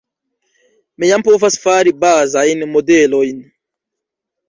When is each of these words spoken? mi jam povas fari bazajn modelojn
mi 0.97 1.05
jam 1.11 1.25
povas 1.27 1.59
fari 1.67 1.95
bazajn 2.01 2.67
modelojn 2.73 3.37